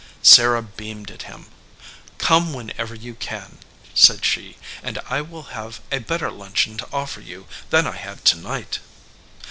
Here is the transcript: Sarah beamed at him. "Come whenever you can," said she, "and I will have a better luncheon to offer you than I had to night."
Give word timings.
Sarah 0.23 0.63
beamed 0.63 1.11
at 1.11 1.21
him. 1.29 1.45
"Come 2.17 2.53
whenever 2.53 2.95
you 2.95 3.13
can," 3.13 3.59
said 3.93 4.25
she, 4.25 4.57
"and 4.81 4.97
I 5.07 5.21
will 5.21 5.53
have 5.53 5.79
a 5.91 5.99
better 5.99 6.31
luncheon 6.31 6.75
to 6.77 6.89
offer 6.91 7.21
you 7.21 7.45
than 7.69 7.85
I 7.85 7.97
had 7.97 8.25
to 8.25 8.35
night." 8.35 8.79